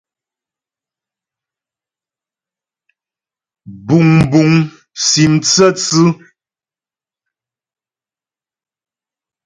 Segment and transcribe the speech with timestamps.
[3.87, 4.51] Buŋbuŋ
[5.07, 6.07] sim tsə́tsʉ́.